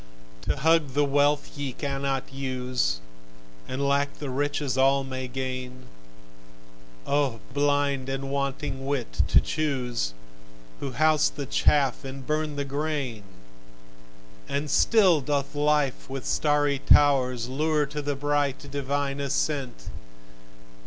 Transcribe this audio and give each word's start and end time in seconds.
To 0.49 0.55
hug 0.55 0.93
the 0.95 1.05
wealth 1.05 1.55
ye 1.55 1.73
cannot 1.73 2.33
use, 2.33 3.01
And 3.67 3.87
lack 3.87 4.17
the 4.17 4.31
riches 4.31 4.75
all 4.75 5.03
may 5.03 5.27
gain, 5.27 5.85
O 7.05 7.39
blind 7.53 8.09
and 8.09 8.31
wanting 8.31 8.87
wit 8.87 9.21
to 9.27 9.39
choose, 9.39 10.15
Who 10.79 10.93
house 10.93 11.29
the 11.29 11.45
chaff 11.45 12.03
and 12.03 12.25
burn 12.25 12.55
the 12.55 12.65
grain! 12.65 13.21
And 14.49 14.71
still 14.71 15.21
doth 15.21 15.53
life 15.53 16.09
with 16.09 16.25
starry 16.25 16.79
towers 16.79 17.47
Lure 17.47 17.85
to 17.85 18.01
the 18.01 18.15
bright, 18.15 18.71
divine 18.71 19.19
ascent! 19.19 19.87